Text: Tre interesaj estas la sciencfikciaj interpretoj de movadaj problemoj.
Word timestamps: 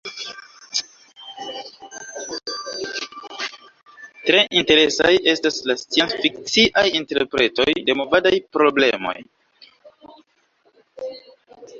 Tre 4.29 4.39
interesaj 4.61 5.11
estas 5.35 5.59
la 5.73 5.75
sciencfikciaj 5.83 6.85
interpretoj 7.01 7.69
de 7.91 7.97
movadaj 8.01 8.35
problemoj. 8.59 9.17